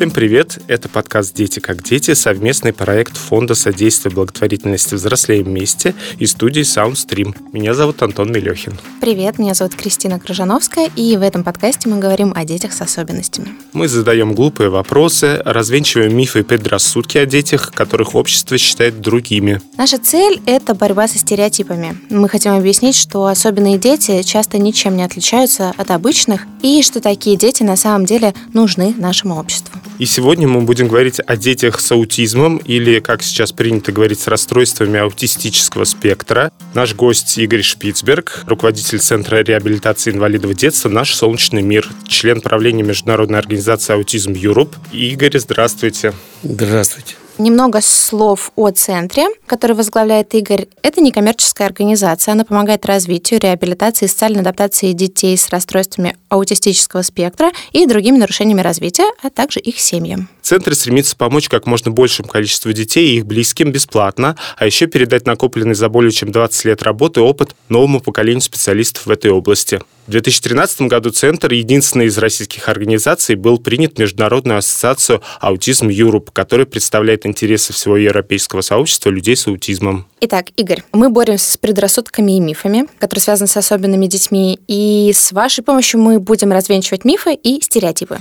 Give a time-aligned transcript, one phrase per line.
[0.00, 0.58] Всем привет!
[0.66, 7.36] Это подкаст «Дети как дети», совместный проект Фонда содействия благотворительности «Взрослеем вместе» и студии Soundstream.
[7.52, 8.78] Меня зовут Антон Мелехин.
[9.02, 13.48] Привет, меня зовут Кристина Крыжановская, и в этом подкасте мы говорим о детях с особенностями.
[13.74, 19.60] Мы задаем глупые вопросы, развенчиваем мифы и предрассудки о детях, которых общество считает другими.
[19.76, 21.98] Наша цель– это борьба со стереотипами.
[22.08, 27.36] Мы хотим объяснить, что особенные дети часто ничем не отличаются от обычных, и что такие
[27.36, 29.78] дети на самом деле нужны нашему обществу.
[29.98, 34.28] И сегодня мы будем говорить о детях с аутизмом или, как сейчас принято говорить, с
[34.28, 36.52] расстройствами аутистического спектра.
[36.74, 43.38] Наш гость Игорь Шпицберг, руководитель Центра реабилитации инвалидов детства «Наш солнечный мир», член правления Международной
[43.38, 44.74] организации «Аутизм Юруп».
[44.92, 46.14] Игорь, здравствуйте.
[46.42, 47.16] Здравствуйте.
[47.40, 50.66] Немного слов о центре, который возглавляет Игорь.
[50.82, 52.32] Это некоммерческая организация.
[52.32, 58.60] Она помогает развитию, реабилитации и социальной адаптации детей с расстройствами аутистического спектра и другими нарушениями
[58.60, 60.28] развития, а также их семьям.
[60.42, 65.24] Центр стремится помочь как можно большему количеству детей и их близким бесплатно, а еще передать
[65.24, 69.80] накопленный за более чем 20 лет работы опыт новому поколению специалистов в этой области.
[70.06, 76.32] В 2013 году Центр, единственный из российских организаций, был принят в Международную ассоциацию «Аутизм Юруп»,
[76.32, 80.06] которая представляет интересы всего европейского сообщества людей с аутизмом.
[80.20, 85.32] Итак, Игорь, мы боремся с предрассудками и мифами, которые связаны с особенными детьми, и с
[85.32, 88.18] вашей помощью мы будем развенчивать мифы и стереотипы.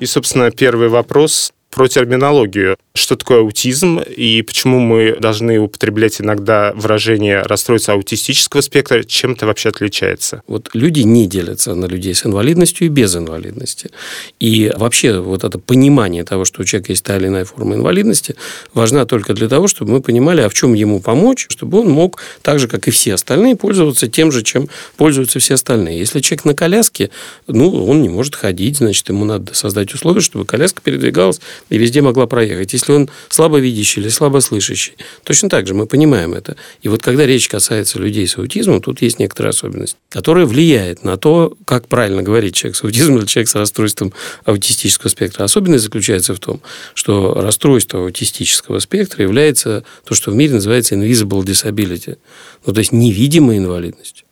[0.00, 2.76] И, собственно, первый вопрос про терминологию.
[2.94, 9.02] Что такое аутизм и почему мы должны употреблять иногда выражение расстройства аутистического спектра?
[9.02, 10.42] Чем это вообще отличается?
[10.46, 13.90] Вот люди не делятся на людей с инвалидностью и без инвалидности.
[14.38, 18.36] И вообще вот это понимание того, что у человека есть та или иная форма инвалидности,
[18.72, 22.22] важна только для того, чтобы мы понимали, а в чем ему помочь, чтобы он мог,
[22.42, 25.98] так же, как и все остальные, пользоваться тем же, чем пользуются все остальные.
[25.98, 27.10] Если человек на коляске,
[27.48, 32.02] ну, он не может ходить, значит, ему надо создать условия, чтобы коляска передвигалась и везде
[32.02, 32.72] могла проехать.
[32.72, 36.56] Если он слабовидящий или слабослышащий, точно так же мы понимаем это.
[36.82, 41.16] И вот когда речь касается людей с аутизмом, тут есть некоторая особенность, которая влияет на
[41.16, 44.12] то, как правильно говорить человек с аутизмом или человек с расстройством
[44.44, 45.44] аутистического спектра.
[45.44, 46.60] Особенность заключается в том,
[46.94, 52.18] что расстройство аутистического спектра является то, что в мире называется invisible disability,
[52.66, 54.24] ну, то есть невидимая инвалидность.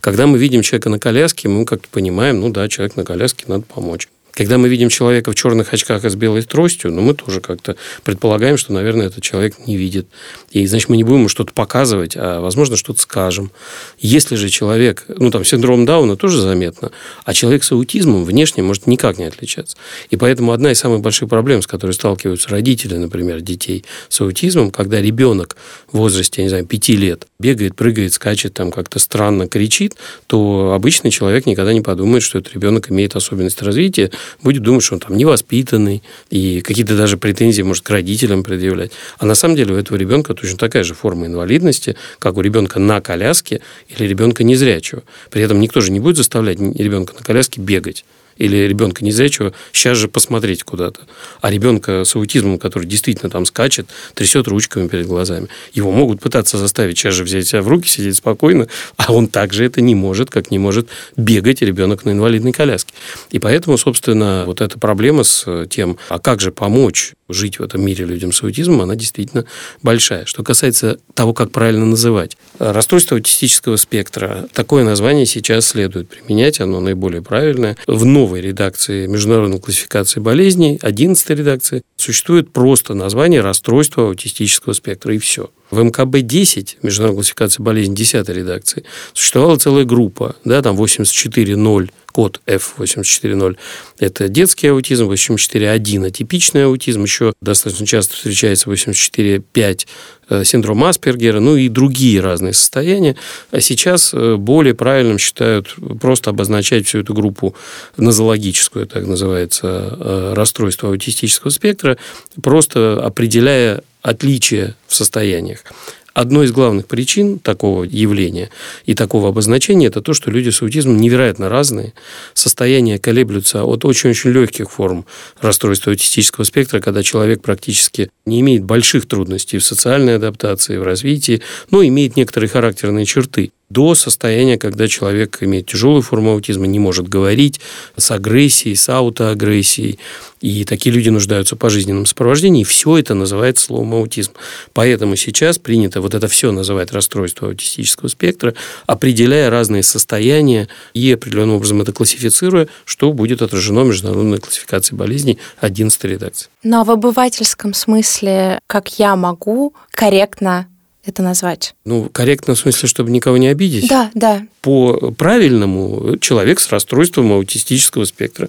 [0.00, 3.64] Когда мы видим человека на коляске, мы как-то понимаем, ну да, человек на коляске, надо
[3.64, 4.08] помочь.
[4.40, 7.76] Когда мы видим человека в черных очках и с белой тростью, ну, мы тоже как-то
[8.04, 10.06] предполагаем, что, наверное, этот человек не видит.
[10.50, 13.50] И, значит, мы не будем ему что-то показывать, а, возможно, что-то скажем.
[13.98, 16.90] Если же человек, ну, там, синдром Дауна тоже заметно,
[17.26, 19.76] а человек с аутизмом внешне может никак не отличаться.
[20.08, 24.70] И поэтому одна из самых больших проблем, с которой сталкиваются родители, например, детей с аутизмом,
[24.70, 25.58] когда ребенок
[25.92, 29.96] в возрасте, я не знаю, пяти лет бегает, прыгает, скачет, там как-то странно кричит,
[30.26, 34.10] то обычный человек никогда не подумает, что этот ребенок имеет особенность развития,
[34.42, 38.92] будет думать, что он там невоспитанный, и какие-то даже претензии может к родителям предъявлять.
[39.18, 42.78] А на самом деле у этого ребенка точно такая же форма инвалидности, как у ребенка
[42.78, 45.02] на коляске или ребенка незрячего.
[45.30, 48.04] При этом никто же не будет заставлять ребенка на коляске бегать
[48.40, 51.02] или ребенка незрячего сейчас же посмотреть куда-то.
[51.40, 56.56] А ребенка с аутизмом, который действительно там скачет, трясет ручками перед глазами, его могут пытаться
[56.56, 60.30] заставить сейчас же взять себя в руки, сидеть спокойно, а он также это не может,
[60.30, 62.94] как не может бегать ребенок на инвалидной коляске.
[63.30, 67.82] И поэтому, собственно, вот эта проблема с тем, а как же помочь жить в этом
[67.82, 69.44] мире людям с аутизмом, она действительно
[69.82, 70.24] большая.
[70.24, 72.36] Что касается того, как правильно называть.
[72.58, 74.48] Расстройство аутистического спектра.
[74.52, 77.76] Такое название сейчас следует применять, оно наиболее правильное.
[77.86, 85.18] В новой редакции Международной классификации болезней, 11 редакции, существует просто название расстройства аутистического спектра, и
[85.18, 85.50] все.
[85.70, 93.56] В МКБ-10, Международной классификации болезней 10 редакции, существовала целая группа, да, там 84.0 код F840.
[93.98, 99.86] Это детский аутизм, 841 атипичный аутизм, еще достаточно часто встречается 845
[100.28, 103.16] э, синдром Аспергера, ну и другие разные состояния.
[103.50, 107.54] А сейчас э, более правильным считают просто обозначать всю эту группу
[107.96, 111.96] нозологическую, так называется, э, расстройство аутистического спектра,
[112.42, 115.64] просто определяя отличия в состояниях.
[116.12, 118.50] Одной из главных причин такого явления
[118.84, 121.94] и такого обозначения это то, что люди с аутизмом невероятно разные.
[122.34, 125.06] Состояния колеблются от очень-очень легких форм
[125.40, 131.42] расстройства аутистического спектра, когда человек практически не имеет больших трудностей в социальной адаптации, в развитии,
[131.70, 137.08] но имеет некоторые характерные черты до состояния, когда человек имеет тяжелую форму аутизма, не может
[137.08, 137.60] говорить
[137.96, 139.98] с агрессией, с аутоагрессией.
[140.40, 142.62] И такие люди нуждаются в пожизненном сопровождении.
[142.62, 144.32] И все это называется словом аутизм.
[144.72, 148.54] Поэтому сейчас принято вот это все называть расстройство аутистического спектра,
[148.86, 155.38] определяя разные состояния и определенным образом это классифицируя, что будет отражено в международной классификации болезней
[155.60, 156.48] 11 редакции.
[156.64, 160.66] Но в обывательском смысле, как я могу корректно
[161.04, 161.74] это назвать?
[161.84, 163.88] Ну, корректно в смысле, чтобы никого не обидеть?
[163.88, 164.42] Да, да.
[164.60, 168.48] По правильному человек с расстройством аутистического спектра.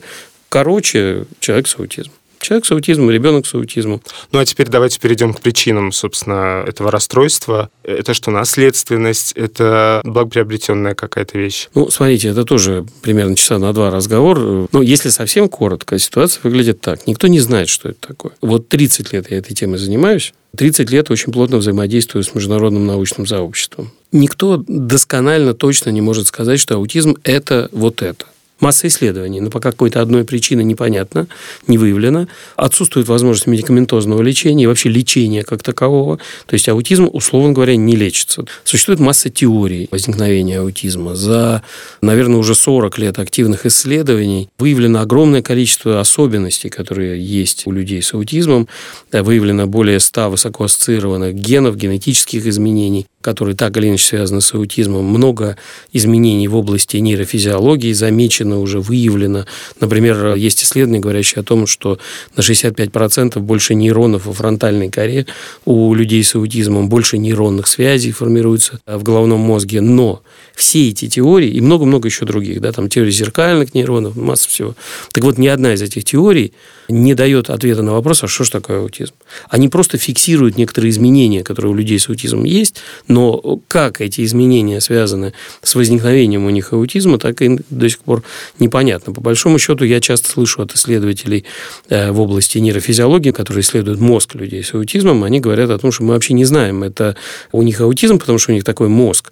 [0.49, 2.15] Короче, человек с аутизмом.
[2.41, 4.01] Человек с аутизмом, ребенок с аутизмом.
[4.31, 7.69] Ну а теперь давайте перейдем к причинам, собственно, этого расстройства.
[7.83, 9.33] Это что, наследственность?
[9.33, 11.69] Это благоприобретенная какая-то вещь?
[11.75, 14.67] Ну, смотрите, это тоже примерно часа на два разговор.
[14.71, 17.05] Ну, если совсем коротко, ситуация выглядит так.
[17.05, 18.33] Никто не знает, что это такое.
[18.41, 20.33] Вот 30 лет я этой темой занимаюсь.
[20.57, 23.91] 30 лет очень плотно взаимодействую с международным научным сообществом.
[24.11, 28.25] Никто досконально точно не может сказать, что аутизм– это вот это.
[28.61, 31.27] Масса исследований, но по какой-то одной причине непонятно,
[31.67, 32.27] не выявлено.
[32.55, 36.17] Отсутствует возможность медикаментозного лечения и вообще лечения как такового.
[36.45, 38.45] То есть аутизм, условно говоря, не лечится.
[38.63, 41.15] Существует масса теорий возникновения аутизма.
[41.15, 41.63] За,
[42.01, 48.13] наверное, уже 40 лет активных исследований выявлено огромное количество особенностей, которые есть у людей с
[48.13, 48.67] аутизмом.
[49.11, 55.57] Выявлено более 100 высокоассоциированных генов, генетических изменений которые так или иначе связаны с аутизмом, много
[55.93, 59.45] изменений в области нейрофизиологии замечено, уже выявлено.
[59.79, 61.99] Например, есть исследования, говорящие о том, что
[62.35, 65.25] на 65% больше нейронов во фронтальной коре
[65.65, 69.81] у людей с аутизмом, больше нейронных связей формируется в головном мозге.
[69.81, 70.21] Но
[70.55, 74.75] все эти теории и много-много еще других, да, там теория зеркальных нейронов, масса всего.
[75.13, 76.53] Так вот, ни одна из этих теорий
[76.91, 79.13] не дает ответа на вопрос, а что же такое аутизм.
[79.49, 82.75] Они просто фиксируют некоторые изменения, которые у людей с аутизмом есть,
[83.07, 85.33] но как эти изменения связаны
[85.63, 88.23] с возникновением у них аутизма, так и до сих пор
[88.59, 89.13] непонятно.
[89.13, 91.45] По большому счету, я часто слышу от исследователей
[91.89, 96.03] э, в области нейрофизиологии, которые исследуют мозг людей с аутизмом, они говорят о том, что
[96.03, 97.15] мы вообще не знаем, это
[97.51, 99.31] у них аутизм, потому что у них такой мозг,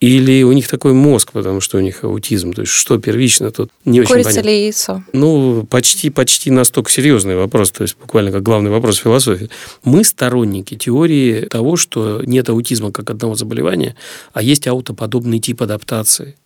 [0.00, 2.52] или у них такой мозг, потому что у них аутизм.
[2.52, 4.48] То есть, что первично тут не Курица очень понятно.
[4.48, 5.02] или яйцо?
[5.12, 9.50] Ну, почти, почти настолько серьезный вопрос, то есть буквально как главный вопрос философии.
[9.82, 13.96] Мы сторонники теории того, что нет аутизма как одного заболевания,
[14.32, 16.36] а есть аутоподобный тип адаптации.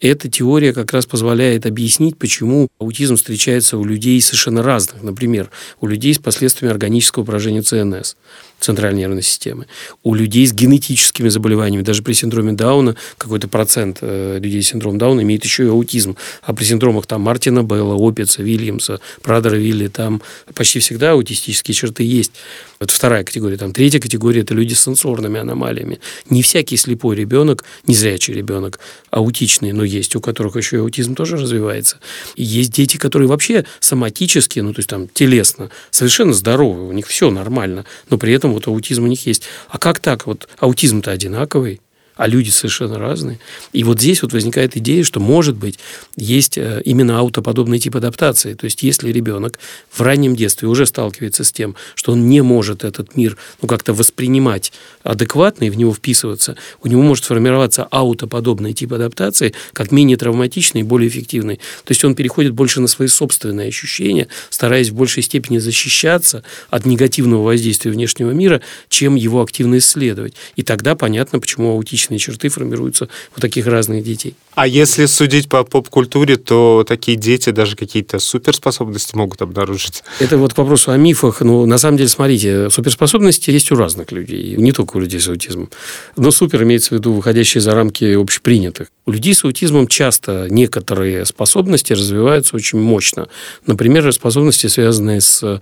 [0.00, 5.02] Эта теория как раз позволяет объяснить, почему аутизм встречается у людей совершенно разных.
[5.02, 5.50] Например,
[5.80, 8.16] у людей с последствиями органического поражения ЦНС
[8.60, 9.66] центральной нервной системы.
[10.02, 14.98] У людей с генетическими заболеваниями, даже при синдроме Дауна, какой-то процент э, людей с синдромом
[14.98, 16.16] Дауна имеет еще и аутизм.
[16.42, 20.22] А при синдромах там Мартина Белла, Опица, Вильямса, Прадера Вилли, там
[20.54, 22.32] почти всегда аутистические черты есть.
[22.80, 23.56] Это вторая категория.
[23.56, 25.98] Там третья категория– это люди с сенсорными аномалиями.
[26.30, 28.78] Не всякий слепой ребенок, незрячий ребенок,
[29.10, 31.98] аутичный, но есть, у которых еще и аутизм тоже развивается.
[32.36, 37.08] И есть дети, которые вообще соматически, ну, то есть там телесно, совершенно здоровы, у них
[37.08, 39.44] все нормально, но при этом вот аутизм у них есть.
[39.68, 40.26] А как так?
[40.26, 41.80] Вот аутизм-то одинаковый
[42.18, 43.38] а люди совершенно разные.
[43.72, 45.78] И вот здесь вот возникает идея, что, может быть,
[46.16, 48.54] есть э, именно аутоподобный тип адаптации.
[48.54, 52.82] То есть, если ребенок в раннем детстве уже сталкивается с тем, что он не может
[52.82, 54.72] этот мир ну, как-то воспринимать
[55.04, 60.80] адекватно и в него вписываться, у него может сформироваться аутоподобный тип адаптации, как менее травматичный
[60.80, 61.60] и более эффективный.
[61.84, 66.84] То есть, он переходит больше на свои собственные ощущения, стараясь в большей степени защищаться от
[66.84, 70.34] негативного воздействия внешнего мира, чем его активно исследовать.
[70.56, 74.34] И тогда понятно, почему аутичный личные черты формируются у таких разных детей.
[74.54, 80.02] А если судить по поп-культуре, то такие дети даже какие-то суперспособности могут обнаружить.
[80.20, 81.40] Это вот к вопросу о мифах.
[81.40, 85.28] Ну, на самом деле, смотрите, суперспособности есть у разных людей, не только у людей с
[85.28, 85.70] аутизмом.
[86.16, 88.88] Но супер имеется в виду выходящие за рамки общепринятых.
[89.06, 93.28] У людей с аутизмом часто некоторые способности развиваются очень мощно.
[93.66, 95.60] Например, способности, связанные с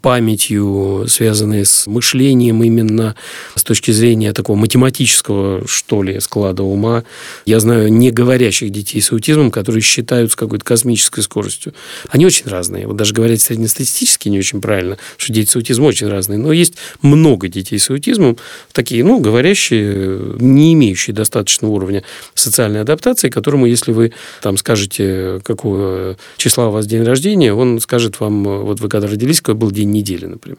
[0.00, 3.14] памятью, связанные с мышлением именно
[3.54, 7.04] с точки зрения такого математического, что ли, склада ума.
[7.44, 11.74] Я знаю не говорящих детей с аутизмом, которые считают с какой-то космической скоростью.
[12.08, 12.86] Они очень разные.
[12.86, 16.38] Вот даже говорить среднестатистически не очень правильно, что дети с аутизмом очень разные.
[16.38, 18.38] Но есть много детей с аутизмом,
[18.72, 22.02] такие, ну, говорящие, не имеющие достаточного уровня
[22.34, 28.20] социальной адаптации, которому, если вы там скажете, какого числа у вас день рождения, он скажет
[28.20, 30.58] вам, вот вы когда родились, какой был день недели, например.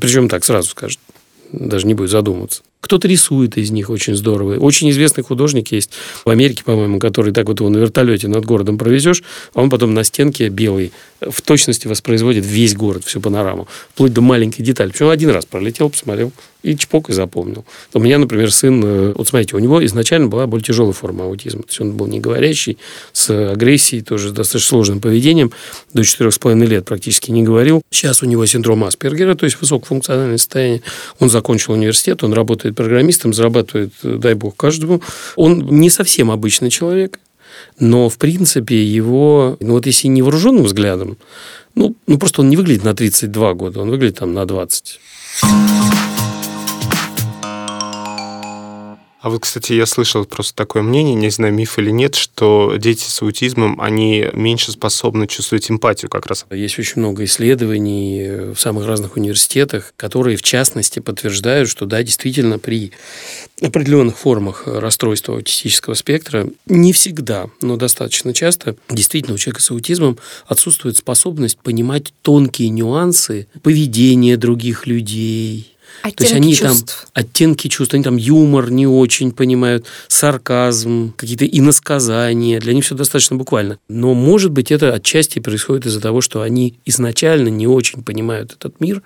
[0.00, 0.98] Причем так, сразу скажет.
[1.52, 2.62] Даже не будет задумываться.
[2.94, 4.56] Кто-то рисует из них очень здорово.
[4.56, 5.90] Очень известный художник есть
[6.24, 9.94] в Америке, по-моему, который так вот его на вертолете над городом провезешь, а он потом
[9.94, 14.90] на стенке белый в точности воспроизводит весь город, всю панораму, вплоть до маленькой детали.
[14.90, 16.30] Причем один раз пролетел, посмотрел,
[16.64, 17.64] и чпок и запомнил.
[17.92, 21.62] У меня, например, сын, э, вот смотрите, у него изначально была более тяжелая форма аутизма.
[21.62, 22.78] То есть он был не говорящий,
[23.12, 25.52] с агрессией, тоже с достаточно сложным поведением.
[25.92, 27.82] До 4,5 лет практически не говорил.
[27.90, 30.82] Сейчас у него синдром Аспергера, то есть высокофункциональное состояние.
[31.20, 35.02] Он закончил университет, он работает программистом, зарабатывает, дай бог, каждому.
[35.36, 37.18] Он не совсем обычный человек,
[37.78, 41.18] но, в принципе, его, ну вот если невооруженным взглядом,
[41.74, 45.00] ну, ну просто он не выглядит на 32 года, он выглядит там на 20.
[49.24, 53.04] А вот, кстати, я слышал просто такое мнение, не знаю, миф или нет, что дети
[53.04, 56.44] с аутизмом, они меньше способны чувствовать эмпатию как раз.
[56.50, 62.58] Есть очень много исследований в самых разных университетах, которые, в частности, подтверждают, что, да, действительно,
[62.58, 62.92] при
[63.62, 70.18] определенных формах расстройства аутистического спектра не всегда, но достаточно часто действительно у человека с аутизмом
[70.46, 77.08] отсутствует способность понимать тонкие нюансы поведения других людей, Оттенки То есть они чувств.
[77.12, 82.60] там оттенки чувств, они там юмор не очень понимают, сарказм, какие-то иносказания.
[82.60, 83.78] Для них все достаточно буквально.
[83.88, 88.80] Но, может быть, это отчасти происходит из-за того, что они изначально не очень понимают этот
[88.80, 89.02] мир,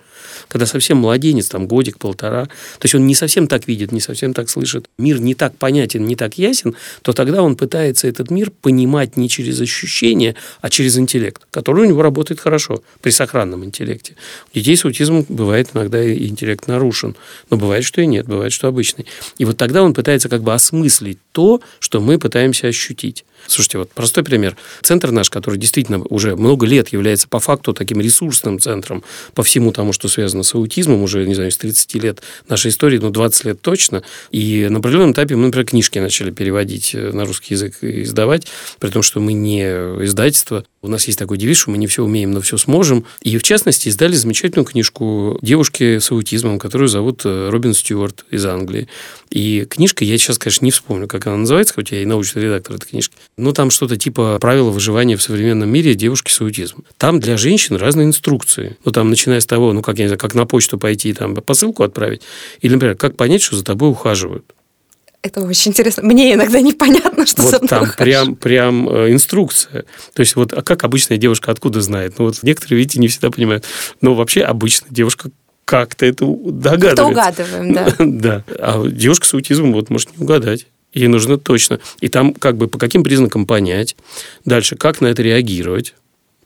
[0.47, 4.33] когда совсем младенец, там годик, полтора, то есть он не совсем так видит, не совсем
[4.33, 8.51] так слышит, мир не так понятен, не так ясен, то тогда он пытается этот мир
[8.51, 14.15] понимать не через ощущения, а через интеллект, который у него работает хорошо при сохранном интеллекте.
[14.53, 17.15] У детей с аутизмом бывает иногда и интеллект нарушен,
[17.49, 19.05] но бывает, что и нет, бывает, что обычный.
[19.37, 23.25] И вот тогда он пытается как бы осмыслить то, что мы пытаемся ощутить.
[23.47, 24.57] Слушайте, вот простой пример.
[24.81, 29.71] Центр наш, который действительно уже много лет является по факту таким ресурсным центром по всему
[29.71, 33.45] тому, что связано с аутизмом, уже, не знаю, с 30 лет нашей истории, ну, 20
[33.45, 34.03] лет точно.
[34.31, 38.47] И на определенном этапе мы, например, книжки начали переводить э, на русский язык и издавать,
[38.79, 40.65] при том, что мы не издательство.
[40.81, 43.05] У нас есть такой девиз, что мы не все умеем, но все сможем.
[43.21, 48.45] И, в частности, издали замечательную книжку девушки с аутизмом, которую зовут э, Робин Стюарт из
[48.45, 48.87] Англии.
[49.29, 52.77] И книжка, я сейчас, конечно, не вспомню, как она называется, хотя я и научный редактор
[52.77, 53.15] этой книжки.
[53.35, 56.85] Ну, там что-то типа правила выживания в современном мире девушки с аутизмом.
[56.97, 58.77] Там для женщин разные инструкции.
[58.85, 61.35] Ну, там, начиная с того, ну, как, я не знаю, как на почту пойти, там,
[61.35, 62.21] посылку отправить.
[62.61, 64.45] Или, например, как понять, что за тобой ухаживают.
[65.21, 66.03] Это очень интересно.
[66.03, 67.97] Мне иногда непонятно, что вот за мной там ухаживают.
[67.97, 69.83] прям, прям э, инструкция.
[70.13, 72.19] То есть, вот, а как обычная девушка откуда знает?
[72.19, 73.65] Ну, вот некоторые, видите, не всегда понимают.
[74.01, 75.29] Но вообще обычная девушка
[75.65, 76.93] как-то это догадывается.
[76.93, 77.95] Это угадываем, да.
[77.99, 78.43] да.
[78.57, 80.67] А девушка с аутизмом вот может не угадать.
[80.93, 81.79] Ей нужно точно.
[81.99, 83.95] И там как бы по каким признакам понять.
[84.45, 85.93] Дальше, как на это реагировать.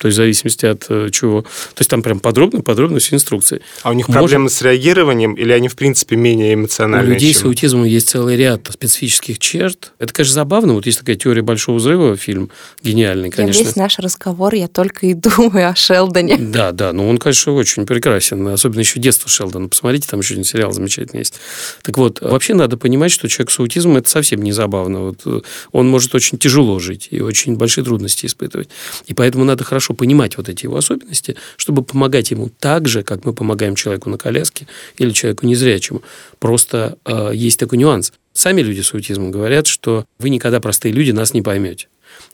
[0.03, 1.43] То есть в зависимости от э, чего.
[1.43, 1.47] То
[1.79, 3.61] есть там прям подробно, подробно все инструкции.
[3.83, 7.13] А у них Может- проблемы с реагированием или они, в принципе, менее У эмоциональные?
[7.13, 9.93] людей с чем- аутизмом есть целый ряд специфических черт.
[9.99, 10.73] Это, конечно, забавно.
[10.73, 12.49] Вот есть такая теория большого взрыва, фильм
[12.83, 13.63] гениальный, конечно.
[13.63, 16.35] весь наш разговор, я только и думаю о Шелдоне.
[16.37, 18.45] Да, да, но он, конечно, очень прекрасен.
[18.49, 19.69] Особенно еще детство Шелдона.
[19.69, 21.35] Посмотрите, там еще один сериал замечательный есть.
[21.81, 24.99] Так вот, вообще надо понимать, что человек с аутизмом это совсем не забавно.
[24.99, 25.39] Вот, э,
[25.71, 28.67] он может очень тяжело жить и очень большие трудности испытывать.
[29.07, 33.25] И поэтому надо хорошо понимать вот эти его особенности, чтобы помогать ему так же, как
[33.25, 36.01] мы помогаем человеку на коляске или человеку незрячему.
[36.39, 38.13] Просто э, есть такой нюанс.
[38.33, 41.87] Сами люди с аутизмом говорят, что вы никогда, простые люди, нас не поймете.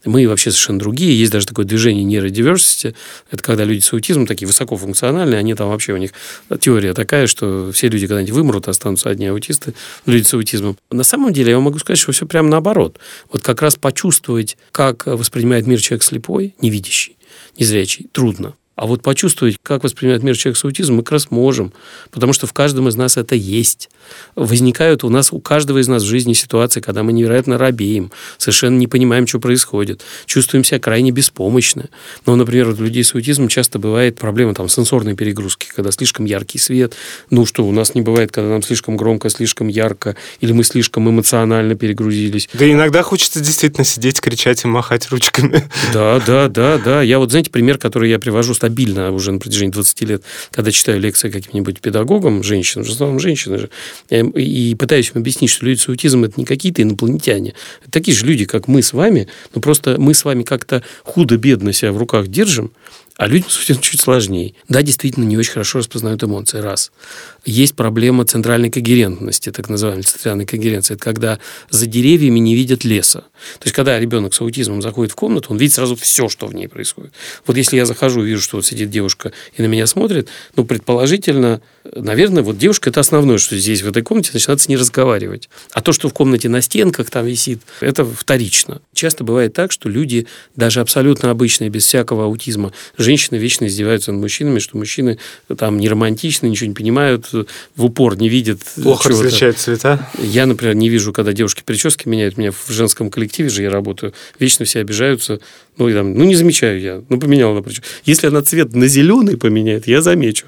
[0.05, 1.17] Мы вообще совершенно другие.
[1.17, 2.95] Есть даже такое движение нейродиверсити.
[3.31, 6.11] Это когда люди с аутизмом такие высокофункциональные, они там вообще у них
[6.59, 9.73] теория такая, что все люди когда-нибудь вымрут, останутся одни аутисты,
[10.05, 10.77] люди с аутизмом.
[10.91, 12.97] На самом деле я могу сказать, что все прямо наоборот.
[13.31, 17.17] Вот как раз почувствовать, как воспринимает мир человек слепой, невидящий,
[17.59, 18.53] незрячий, трудно.
[18.79, 21.73] А вот почувствовать, как воспринимает мир человек с аутизмом, мы как раз можем.
[22.11, 23.89] Потому что в каждом из нас это есть.
[24.35, 28.77] Возникают у нас, у каждого из нас в жизни ситуации, когда мы невероятно робеем, совершенно
[28.77, 31.89] не понимаем, что происходит, чувствуем себя крайне беспомощно.
[32.25, 36.57] Но, например, у людей с аутизмом часто бывает проблема там, сенсорной перегрузки, когда слишком яркий
[36.57, 36.95] свет.
[37.29, 41.09] Ну что, у нас не бывает, когда нам слишком громко, слишком ярко, или мы слишком
[41.09, 42.47] эмоционально перегрузились.
[42.53, 45.69] Да иногда хочется действительно сидеть, кричать и махать ручками.
[45.93, 47.01] Да, да, да, да.
[47.01, 50.99] Я вот, знаете, пример, который я привожу стабильно уже на протяжении 20 лет, когда читаю
[50.99, 53.69] лекции каким-нибудь педагогам, женщинам, в основном женщины же,
[54.09, 57.55] эм, и пытаюсь им объяснить, что люди с аутизмом– это не какие-то инопланетяне.
[57.81, 61.73] Это такие же люди, как мы с вами, но просто мы с вами как-то худо-бедно
[61.73, 62.71] себя в руках держим,
[63.19, 64.53] А людям с аутизмом чуть сложнее.
[64.69, 66.59] Да, действительно, не очень хорошо распознают эмоции.
[66.59, 66.89] Раз.
[67.43, 70.93] Есть проблема центральной когерентности, так называемой центральной когеренции.
[70.93, 73.25] Это когда за деревьями не видят леса.
[73.59, 76.55] То есть, когда ребенок с аутизмом заходит в комнату, он видит сразу все, что в
[76.55, 77.11] ней происходит.
[77.45, 81.61] Вот если я захожу, вижу, что вот сидит девушка и на меня смотрит, ну, предположительно,
[81.95, 85.49] наверное, вот девушка– это основное, что здесь, в этой комнате, начинается не разговаривать.
[85.71, 88.81] А то, что в комнате на стенках там висит, это вторично.
[88.93, 94.21] Часто бывает так, что люди, даже абсолютно обычные, без всякого аутизма, женщины вечно издеваются над
[94.21, 95.19] мужчинами, что мужчины
[95.57, 97.31] там не романтичны, ничего не понимают,
[97.75, 98.59] в упор не видят.
[98.75, 100.09] Плохо различают цвета?
[100.19, 102.37] Я, например, не вижу, когда девушки прически меняют.
[102.37, 104.13] У меня в женском коллективе же я работаю.
[104.39, 105.39] Вечно все обижаются.
[105.77, 107.01] Ну, и там, ну не замечаю я.
[107.07, 107.87] Ну, поменяла на прическу.
[108.03, 110.45] Если она цвет на зеленый поменяет, я замечу.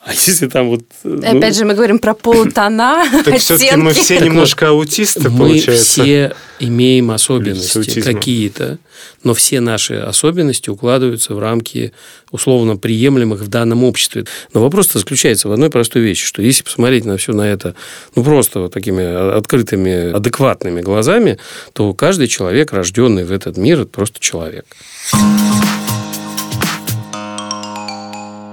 [0.04, 0.82] А если там вот...
[1.04, 1.18] Ну...
[1.18, 5.70] Опять же, мы говорим про полутона, Так все-таки мы все немножко аутисты, получается.
[5.70, 8.78] Мы все имеем особенности какие-то,
[9.24, 11.92] но все наши особенности укладываются в рамки
[12.30, 14.24] условно приемлемых в данном обществе.
[14.54, 17.74] Но вопрос заключается в одной простой вещи, что если посмотреть на все на это,
[18.14, 21.38] ну, просто вот такими открытыми, адекватными глазами,
[21.74, 24.64] то каждый человек, рожденный в этот мир, это просто человек.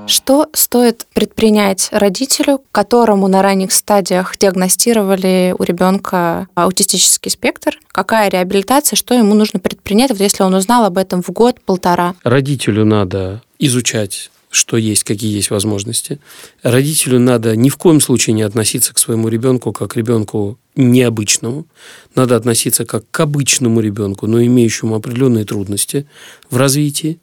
[0.07, 7.77] Что стоит предпринять родителю, которому на ранних стадиях диагностировали у ребенка аутистический спектр?
[7.89, 12.15] Какая реабилитация, что ему нужно предпринять, вот если он узнал об этом в год-полтора?
[12.23, 16.19] Родителю надо изучать что есть, какие есть возможности.
[16.63, 21.67] Родителю надо ни в коем случае не относиться к своему ребенку как к ребенку необычному.
[22.15, 26.07] Надо относиться как к обычному ребенку, но имеющему определенные трудности
[26.49, 27.19] в развитии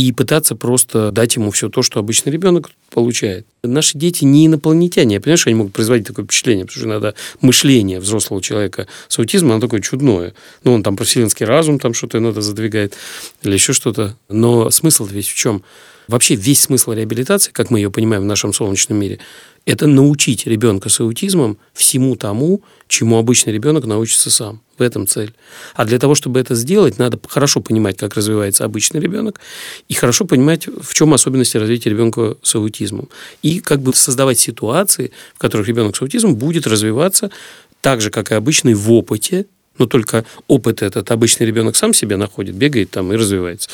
[0.00, 3.46] и пытаться просто дать ему все то, что обычный ребенок получает.
[3.62, 5.16] Наши дети не инопланетяне.
[5.16, 9.18] Я понимаю, что они могут производить такое впечатление, потому что надо мышление взрослого человека с
[9.18, 10.32] аутизмом, оно такое чудное.
[10.64, 12.94] Ну, он там про вселенский разум, там что-то надо задвигает
[13.42, 14.16] или еще что-то.
[14.30, 15.62] Но смысл весь в чем?
[16.10, 19.20] Вообще весь смысл реабилитации, как мы ее понимаем в нашем солнечном мире,
[19.64, 24.60] это научить ребенка с аутизмом всему тому, чему обычный ребенок научится сам.
[24.76, 25.32] В этом цель.
[25.74, 29.38] А для того, чтобы это сделать, надо хорошо понимать, как развивается обычный ребенок,
[29.88, 33.08] и хорошо понимать, в чем особенности развития ребенка с аутизмом.
[33.42, 37.30] И как бы создавать ситуации, в которых ребенок с аутизмом будет развиваться
[37.82, 39.46] так же, как и обычный в опыте,
[39.80, 43.68] но только опыт этот обычный ребенок сам себе находит, бегает там и развивается.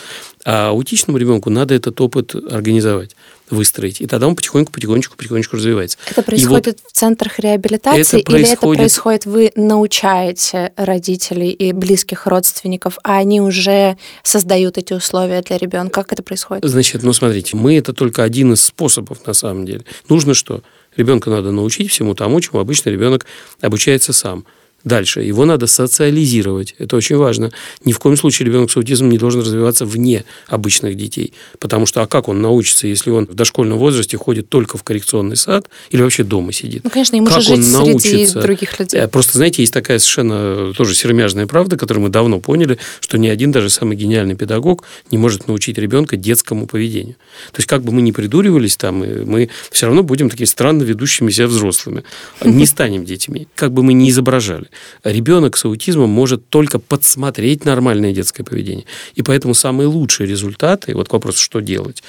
[0.45, 3.17] А аутичному ребенку надо этот опыт организовать
[3.51, 4.01] выстроить.
[4.01, 5.99] И тогда он потихоньку, потихонечку, потихонечку развивается.
[6.11, 8.31] Это происходит вот в центрах реабилитации это происходит...
[8.31, 15.43] или это происходит, вы научаете родителей и близких родственников, а они уже создают эти условия
[15.43, 16.03] для ребенка?
[16.03, 16.69] Как это происходит?
[16.69, 19.85] Значит, ну смотрите, мы это только один из способов на самом деле.
[20.09, 20.63] Нужно что?
[20.97, 23.27] Ребенка надо научить всему тому, чему обычно ребенок
[23.61, 24.45] обучается сам.
[24.87, 25.21] Дальше.
[25.21, 26.77] Его надо социализировать.
[26.79, 27.51] Это очень важно.
[27.85, 31.33] Ни в коем случае ребенок с аутизмом не должен развиваться вне обычных детей.
[31.59, 35.37] Потому что, а как он научится, если он в дошкольном возрасте ходит только в коррекционный
[35.37, 36.85] сад или вообще дома сидит?
[36.85, 38.09] Ну, конечно, ему как же жить научится?
[38.09, 39.01] среди других людей.
[39.01, 43.27] Э, просто, знаете, есть такая совершенно тоже сермяжная правда, которую мы давно поняли, что ни
[43.27, 47.17] один даже самый гениальный педагог не может научить ребенка детскому поведению.
[47.51, 51.33] То есть, как бы мы ни придуривались там, мы все равно будем такими странно ведущими
[51.33, 52.05] себя взрослыми.
[52.45, 54.69] Не станем детьми, как бы мы ни изображали
[55.05, 58.85] ребенок с аутизмом может только подсмотреть нормальное детское поведение.
[59.15, 62.03] И поэтому самые лучшие результаты, вот к вопросу, что делать,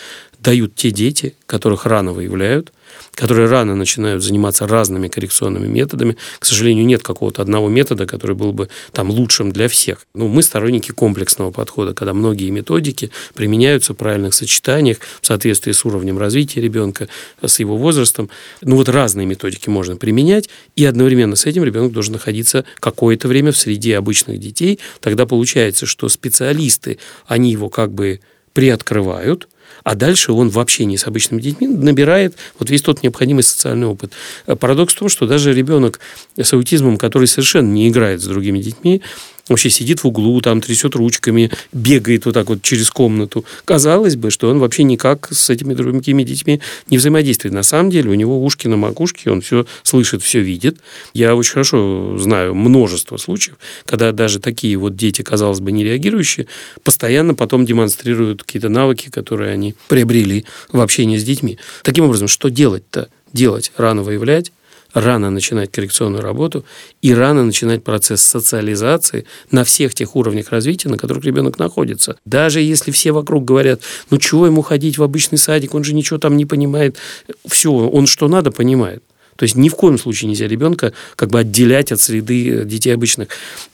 [0.48, 2.72] дают те дети, которых рано выявляют,
[3.14, 6.16] которые рано начинают заниматься разными коррекционными методами.
[6.40, 10.08] К сожалению, нет какого-то одного метода, который был бы там лучшим для всех.
[10.14, 15.84] Ну, мы сторонники комплексного подхода, когда многие методики применяются в правильных сочетаниях в соответствии с
[15.84, 17.10] уровнем развития ребенка,
[17.46, 18.30] с его возрастом.
[18.62, 23.52] Ну, вот разные методики можно применять, и одновременно с этим ребенок должен находиться какое-то время
[23.52, 24.80] в среде обычных детей.
[25.02, 28.22] Тогда получается, что специалисты, они его как бы
[28.54, 29.50] приоткрывают,
[29.84, 34.13] а дальше он в общении с обычными детьми набирает вот весь тот необходимый социальный опыт.
[34.45, 35.99] Парадокс в том, что даже ребенок
[36.38, 39.01] с аутизмом, который совершенно не играет с другими детьми,
[39.49, 43.45] вообще сидит в углу, там трясет ручками, бегает вот так вот через комнату.
[43.65, 47.53] Казалось бы, что он вообще никак с этими другими детьми не взаимодействует.
[47.53, 50.77] На самом деле у него ушки на макушке, он все слышит, все видит.
[51.13, 56.47] Я очень хорошо знаю множество случаев, когда даже такие вот дети, казалось бы, не реагирующие,
[56.84, 61.58] постоянно потом демонстрируют какие-то навыки, которые они приобрели в общении с детьми.
[61.84, 63.10] Таким образом, что делать-то?
[63.34, 64.52] Делать, рано выявлять,
[64.93, 66.65] рано начинать коррекционную работу
[67.02, 72.17] и рано начинать процесс социализации на всех тех уровнях развития, на которых ребенок находится.
[72.26, 76.20] Даже если все вокруг говорят, ну чего ему ходить в обычный садик, он же ничего
[76.20, 76.98] там не понимает.
[77.46, 79.04] Все, он что надо, понимает.
[79.36, 83.30] То есть ни в коем случае нельзя ребенка как бы отделять от среды детей обычных.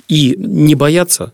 [0.10, 1.32] И не бояться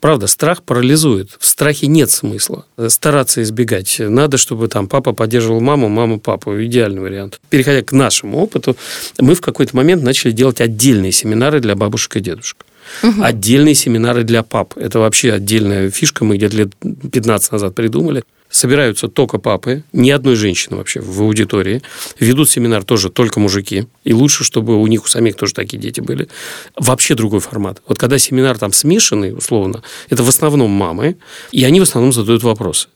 [0.00, 1.30] Правда, страх парализует.
[1.40, 2.66] В страхе нет смысла.
[2.88, 3.96] Стараться избегать.
[3.98, 6.62] Надо, чтобы там папа поддерживал маму, мама папу.
[6.62, 7.40] Идеальный вариант.
[7.50, 8.76] Переходя к нашему опыту,
[9.18, 12.64] мы в какой-то момент начали делать отдельные семинары для бабушек и дедушек.
[13.02, 13.22] Угу.
[13.22, 14.76] Отдельные семинары для пап.
[14.76, 16.24] Это вообще отдельная фишка.
[16.24, 16.72] Мы где-то лет
[17.12, 21.82] 15 назад придумали собираются только папы, ни одной женщины вообще в аудитории,
[22.18, 26.00] ведут семинар тоже только мужики, и лучше, чтобы у них у самих тоже такие дети
[26.00, 26.28] были.
[26.76, 27.82] Вообще другой формат.
[27.86, 31.16] Вот когда семинар там смешанный, условно, это в основном мамы,
[31.52, 32.88] и они в основном задают вопросы.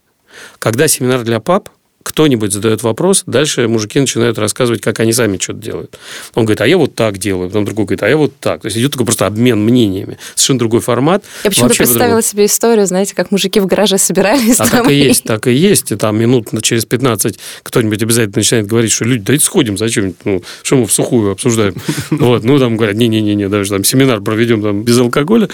[0.59, 1.68] Когда семинар для пап–
[2.02, 5.98] кто-нибудь задает вопрос, дальше мужики начинают рассказывать, как они сами что-то делают.
[6.34, 8.62] Он говорит, а я вот так делаю, потом другой говорит, а я вот так.
[8.62, 10.18] То есть идет такой просто обмен мнениями.
[10.34, 11.24] Совершенно другой формат.
[11.44, 14.60] Я почему-то представила себе историю, знаете, как мужики в гараже собирались.
[14.60, 15.92] А так и есть, так и есть.
[15.92, 20.14] И там минут через 15 кто-нибудь обязательно начинает говорить, что люди, давайте сходим, зачем?
[20.24, 21.74] Ну, что мы в сухую обсуждаем?
[22.10, 25.48] Вот, ну, там говорят, не-не-не, даже там семинар проведем там без алкоголя.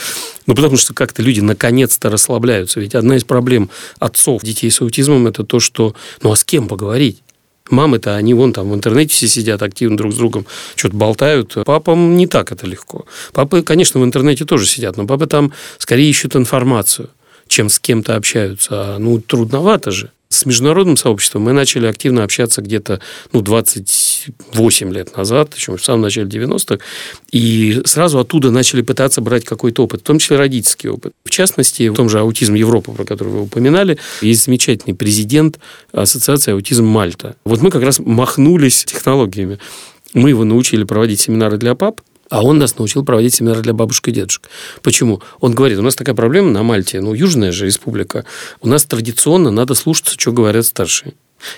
[0.46, 2.80] Ну, потому что как-то люди наконец-то расслабляются.
[2.80, 7.22] Ведь одна из проблем отцов детей с аутизмом это то, что, ну, с кем поговорить?
[7.70, 11.54] Мамы-то, они вон там в интернете все сидят активно друг с другом, что-то болтают.
[11.66, 13.04] Папам не так это легко.
[13.32, 17.10] Папы, конечно, в интернете тоже сидят, но папы там скорее ищут информацию,
[17.46, 18.68] чем с кем-то общаются.
[18.70, 20.10] А, ну, трудновато же.
[20.30, 23.00] С международным сообществом мы начали активно общаться где-то
[23.32, 23.42] ну,
[24.26, 26.78] 28 лет назад, еще в самом начале 90-х,
[27.30, 31.12] и сразу оттуда начали пытаться брать какой-то опыт, в том числе родительский опыт.
[31.24, 35.58] В частности, в том же «Аутизм Европы», про который вы упоминали, есть замечательный президент
[35.92, 37.36] Ассоциации «Аутизм Мальта».
[37.44, 39.58] Вот мы как раз махнулись технологиями.
[40.14, 42.00] Мы его научили проводить семинары для пап,
[42.30, 44.48] а он нас научил проводить семинары для бабушек и дедушек.
[44.82, 45.22] Почему?
[45.40, 48.24] Он говорит, у нас такая проблема на Мальте, ну, южная же республика,
[48.60, 51.14] у нас традиционно надо слушаться, что говорят старшие.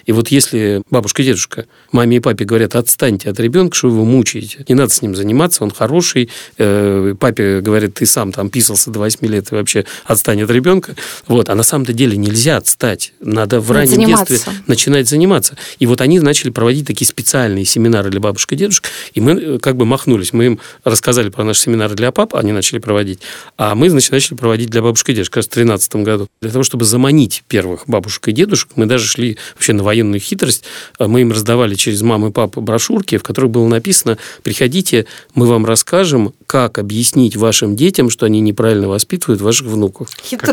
[0.06, 3.96] И вот если бабушка и дедушка маме и папе говорят, отстаньте от ребенка, что вы
[3.96, 8.50] его мучаете, не надо с ним заниматься, он хороший, э, папе говорит, ты сам там
[8.50, 10.94] писался до 8 лет и вообще отстань от ребенка,
[11.26, 14.34] вот, а на самом-то деле нельзя отстать, надо в раннем заниматься.
[14.34, 15.56] детстве начинать заниматься.
[15.78, 19.58] И вот они начали проводить такие специальные семинары для бабушек и дедушек, и мы э,
[19.58, 23.20] как бы махнулись, мы им рассказали про наши семинары для пап, они начали проводить,
[23.56, 26.28] а мы, значит, начали проводить для бабушек и дедушек, как раз в 2013 году.
[26.40, 30.20] Для того, чтобы заманить первых бабушек и дедушек, мы даже шли вообще вообще на военную
[30.20, 30.64] хитрость.
[30.98, 35.46] А мы им раздавали через маму и папу брошюрки, в которых было написано, приходите, мы
[35.46, 40.08] вам расскажем, как объяснить вашим детям, что они неправильно воспитывают ваших внуков.
[40.24, 40.52] Хитро.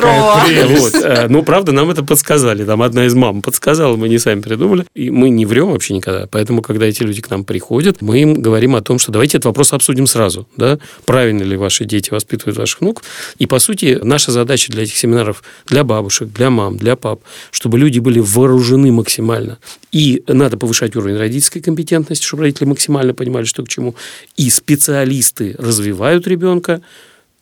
[0.80, 0.96] Вот.
[0.96, 2.66] Э, ну, правда, нам это подсказали.
[2.66, 4.86] Там одна из мам подсказала, мы не сами придумали.
[4.96, 6.28] И мы не врем вообще никогда.
[6.28, 9.46] Поэтому, когда эти люди к нам приходят, мы им говорим о том, что давайте этот
[9.46, 10.48] вопрос обсудим сразу.
[10.58, 10.78] Да?
[11.06, 13.04] Правильно ли ваши дети воспитывают ваших внуков?
[13.40, 17.80] И, по сути, наша задача для этих семинаров, для бабушек, для мам, для пап, чтобы
[17.80, 19.58] люди были вооружены максимально максимально.
[19.94, 23.96] И надо повышать уровень родительской компетентности, чтобы родители максимально понимали, что к чему.
[24.36, 26.82] И специалисты развивают ребенка,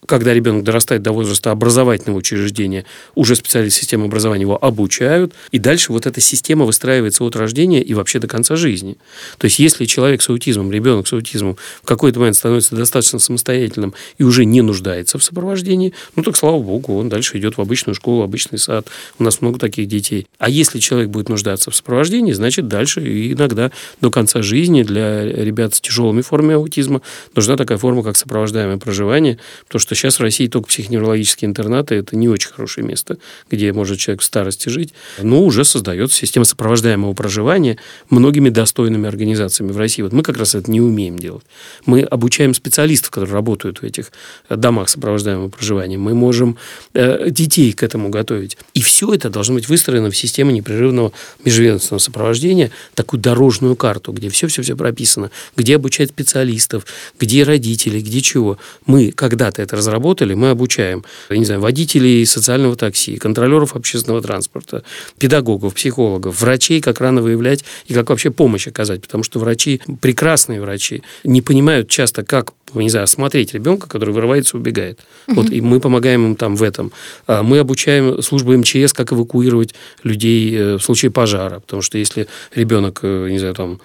[0.05, 5.91] когда ребенок дорастает до возраста образовательного учреждения, уже специалисты системы образования его обучают, и дальше
[5.91, 8.97] вот эта система выстраивается от рождения и вообще до конца жизни.
[9.37, 13.93] То есть, если человек с аутизмом, ребенок с аутизмом в какой-то момент становится достаточно самостоятельным
[14.17, 17.95] и уже не нуждается в сопровождении, ну так, слава богу, он дальше идет в обычную
[17.95, 18.87] школу, обычный сад.
[19.19, 20.27] У нас много таких детей.
[20.37, 25.73] А если человек будет нуждаться в сопровождении, значит, дальше иногда до конца жизни для ребят
[25.73, 27.01] с тяжелыми формами аутизма
[27.35, 32.15] нужна такая форма, как сопровождаемое проживание, потому что сейчас в России только психоневрологические интернаты– это
[32.15, 33.17] не очень хорошее место,
[33.49, 34.93] где может человек в старости жить.
[35.21, 37.77] Но уже создается система сопровождаемого проживания
[38.09, 40.01] многими достойными организациями в России.
[40.01, 41.45] Вот мы как раз это не умеем делать.
[41.85, 44.11] Мы обучаем специалистов, которые работают в этих
[44.49, 45.97] домах сопровождаемого проживания.
[45.97, 46.57] Мы можем
[46.93, 48.57] э, детей к этому готовить.
[48.73, 51.11] И все это должно быть выстроено в систему непрерывного
[51.43, 56.85] межведомственного сопровождения, такую дорожную карту, где все-все-все прописано, где обучать специалистов,
[57.19, 58.57] где родители, где чего.
[58.85, 64.83] Мы когда-то это разработали, мы обучаем, я не знаю, водителей социального такси, контролеров общественного транспорта,
[65.17, 70.61] педагогов, психологов, врачей, как рано выявлять и как вообще помощь оказать, потому что врачи, прекрасные
[70.61, 74.99] врачи, не понимают часто, как не знаю, осмотреть ребенка, который вырывается, убегает.
[75.27, 75.35] Угу.
[75.35, 76.91] Вот, и мы помогаем им там в этом.
[77.27, 81.59] А мы обучаем службу МЧС, как эвакуировать людей э, в случае пожара.
[81.59, 83.79] Потому что если ребенок, э, не знаю, там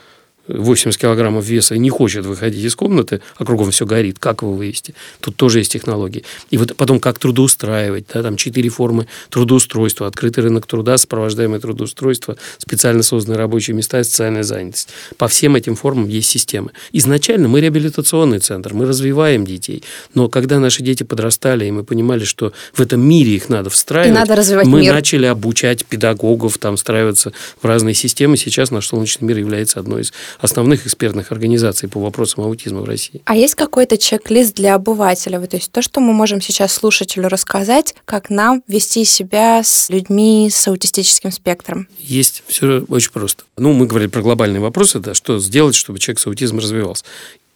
[0.49, 4.55] 80 килограммов веса и не хочет выходить из комнаты, а кругом все горит, как его
[4.55, 4.95] вывести?
[5.21, 6.25] Тут тоже есть технологии.
[6.51, 12.37] И вот потом, как трудоустраивать, да, там четыре формы трудоустройства, открытый рынок труда, сопровождаемое трудоустройство,
[12.59, 14.89] специально созданные рабочие места и социальная занятость.
[15.17, 16.71] По всем этим формам есть системы.
[16.93, 22.25] Изначально мы реабилитационный центр, мы развиваем детей, но когда наши дети подрастали, и мы понимали,
[22.25, 24.93] что в этом мире их надо встраивать, надо развивать мы мир.
[24.93, 28.37] начали обучать педагогов, там, встраиваться в разные системы.
[28.37, 33.23] Сейчас наш солнечный мир является одной из основных экспертных организаций по вопросам аутизма в России.
[33.25, 35.41] А есть какой-то чек-лист для обывателя?
[35.47, 40.49] То есть то, что мы можем сейчас слушателю рассказать, как нам вести себя с людьми
[40.51, 41.89] с аутистическим спектром?
[41.99, 43.45] Есть все очень просто.
[43.57, 47.05] Ну, мы говорили про глобальные вопросы, да, что сделать, чтобы человек с аутизмом развивался.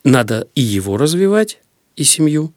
[0.05, 1.59] Надо и его развивать,
[1.97, 2.53] и семью,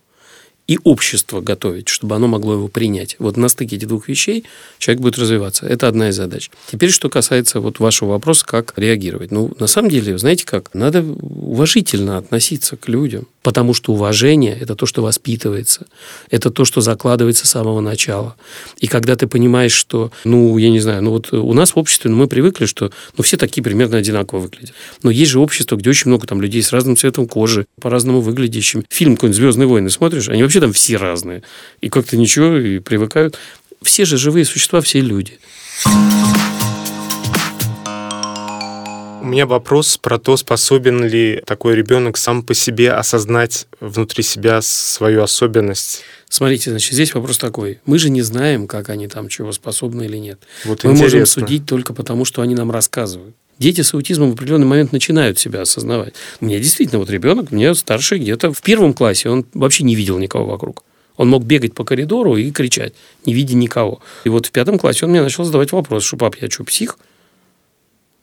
[0.67, 3.15] и общество готовить, чтобы оно могло его принять.
[3.19, 4.43] Вот на стыке этих двух вещей
[4.79, 5.65] человек будет развиваться.
[5.65, 6.51] Это одна из задач.
[6.69, 9.31] Теперь, что касается вот вашего вопроса, как реагировать.
[9.31, 14.75] Ну, на самом деле, знаете как, надо уважительно относиться к людям, потому что уважение– это
[14.75, 15.87] то, что воспитывается,
[16.29, 18.35] это то, что закладывается с самого начала.
[18.79, 22.11] И когда ты понимаешь, что, ну, я не знаю, ну вот у нас в обществе
[22.11, 24.73] ну, мы привыкли, что ну, все такие примерно одинаково выглядят.
[25.01, 28.83] Но есть же общество, где очень много там людей с разным цветом кожи, по-разному выглядящим.
[28.89, 31.43] Фильм какой-нибудь «Звездные войны» смотришь, они вообще вообще там все разные.
[31.81, 33.37] И как-то ничего, и привыкают.
[33.81, 35.39] Все же живые существа, все люди.
[39.21, 44.61] У меня вопрос про то, способен ли такой ребенок сам по себе осознать внутри себя
[44.61, 46.03] свою особенность.
[46.29, 47.79] Смотрите, значит, здесь вопрос такой.
[47.85, 50.39] Мы же не знаем, как они там чего способны или нет.
[50.63, 51.19] Вот Мы интересно.
[51.19, 53.35] можем судить только потому, что они нам рассказывают.
[53.59, 56.13] Дети с аутизмом в определенный момент начинают себя осознавать.
[56.41, 60.19] У меня действительно вот ребенок, мне старший где-то в первом классе, он вообще не видел
[60.19, 60.83] никого вокруг.
[61.15, 62.93] Он мог бегать по коридору и кричать,
[63.25, 64.01] не видя никого.
[64.23, 66.99] И вот в пятом классе он мне начал задавать вопрос, что, пап, я что, псих?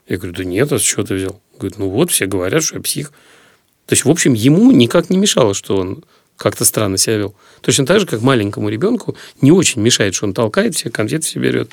[0.06, 1.40] Я говорю, да нет, а с чего ты взял?
[1.58, 3.10] Говорит, ну вот, все говорят, что я псих.
[3.86, 6.04] То есть, в общем, ему никак не мешало, что он
[6.36, 7.34] как-то странно себя вел.
[7.60, 11.40] Точно так же, как маленькому ребенку не очень мешает, что он толкает все конфеты все
[11.40, 11.72] берет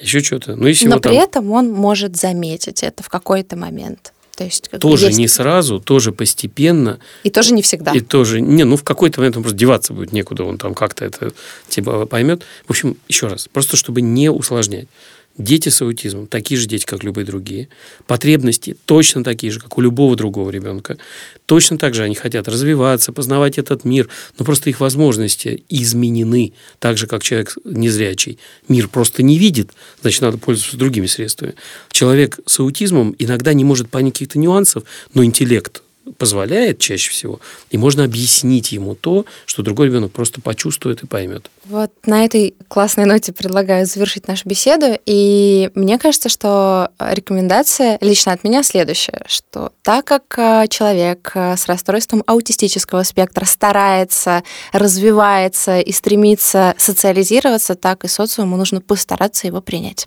[0.00, 0.56] еще что-то.
[0.56, 1.18] Ну, если Но при там...
[1.18, 4.12] этом он может заметить это в какой-то момент.
[4.36, 5.18] То есть, как тоже есть...
[5.18, 6.98] не сразу, тоже постепенно.
[7.22, 7.92] И тоже не всегда.
[7.92, 11.04] И тоже, не, ну в какой-то момент он просто деваться будет некуда, он там как-то
[11.04, 11.32] это
[11.68, 12.42] типа поймет.
[12.66, 14.88] В общем, еще раз, просто чтобы не усложнять.
[15.38, 17.68] Дети с аутизмом, такие же дети, как любые другие.
[18.06, 20.98] Потребности точно такие же, как у любого другого ребенка.
[21.46, 26.98] Точно так же они хотят развиваться, познавать этот мир, но просто их возможности изменены, так
[26.98, 28.38] же, как человек незрячий.
[28.68, 29.70] Мир просто не видит,
[30.02, 31.54] значит, надо пользоваться другими средствами.
[31.90, 35.82] Человек с аутизмом иногда не может понять каких-то нюансов, но интеллект
[36.18, 41.50] позволяет чаще всего, и можно объяснить ему то, что другой ребенок просто почувствует и поймет.
[41.64, 48.32] Вот на этой классной ноте предлагаю завершить нашу беседу, и мне кажется, что рекомендация лично
[48.32, 55.80] от меня следующая, что так как э, человек э, с расстройством аутистического спектра старается, развивается
[55.80, 60.06] и стремится социализироваться, так и социуму нужно постараться его принять.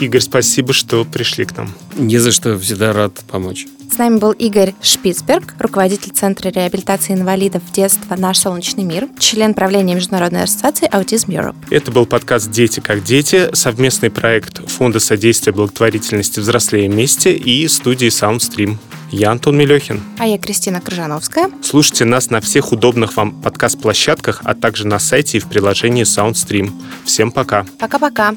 [0.00, 1.72] Игорь, спасибо, что пришли к нам.
[1.96, 3.66] Не за что, всегда рад помочь.
[3.92, 9.94] С нами был Игорь Шпицберг, руководитель Центра реабилитации инвалидов детства «Наш солнечный мир», член правления
[9.94, 11.56] Международной ассоциации «Аутизм Europe».
[11.70, 18.08] Это был подкаст «Дети как дети», совместный проект Фонда содействия благотворительности «Взрослее вместе» и студии
[18.08, 18.76] Soundstream.
[19.10, 20.02] Я Антон Мелехин.
[20.18, 21.50] А я Кристина Крыжановская.
[21.62, 26.70] Слушайте нас на всех удобных вам подкаст-площадках, а также на сайте и в приложении Soundstream.
[27.04, 27.64] Всем пока.
[27.80, 28.34] Пока-пока.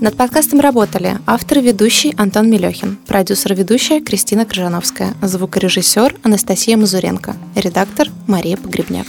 [0.00, 8.08] Над подкастом работали автор и ведущий Антон Мелехин, продюсер-ведущая Кристина Крыжановская, звукорежиссер Анастасия Мазуренко, редактор
[8.26, 9.06] Мария Погребняк.